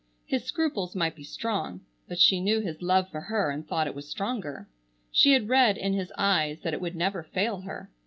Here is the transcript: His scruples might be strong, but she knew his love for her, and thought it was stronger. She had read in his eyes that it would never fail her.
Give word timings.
His 0.25 0.45
scruples 0.45 0.95
might 0.95 1.15
be 1.15 1.23
strong, 1.23 1.81
but 2.07 2.17
she 2.17 2.41
knew 2.41 2.59
his 2.59 2.81
love 2.81 3.09
for 3.11 3.21
her, 3.21 3.51
and 3.51 3.67
thought 3.67 3.85
it 3.85 3.93
was 3.93 4.09
stronger. 4.09 4.67
She 5.11 5.33
had 5.33 5.47
read 5.47 5.77
in 5.77 5.93
his 5.93 6.11
eyes 6.17 6.61
that 6.61 6.73
it 6.73 6.81
would 6.81 6.95
never 6.95 7.21
fail 7.21 7.61
her. 7.61 7.91